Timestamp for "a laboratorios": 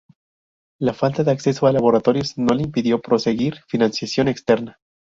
1.67-2.35